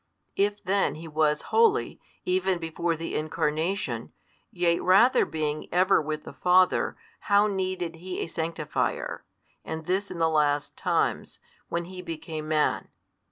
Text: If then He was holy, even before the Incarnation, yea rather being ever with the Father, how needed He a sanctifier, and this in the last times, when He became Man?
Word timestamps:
If 0.35 0.63
then 0.63 0.95
He 0.95 1.07
was 1.07 1.43
holy, 1.53 2.01
even 2.25 2.57
before 2.57 2.95
the 2.95 3.13
Incarnation, 3.15 4.11
yea 4.49 4.79
rather 4.79 5.27
being 5.27 5.71
ever 5.71 6.01
with 6.01 6.23
the 6.23 6.33
Father, 6.33 6.97
how 7.29 7.45
needed 7.45 7.97
He 7.97 8.19
a 8.23 8.27
sanctifier, 8.27 9.23
and 9.63 9.85
this 9.85 10.09
in 10.09 10.17
the 10.17 10.27
last 10.27 10.75
times, 10.75 11.37
when 11.69 11.85
He 11.85 12.01
became 12.01 12.47
Man? 12.47 12.87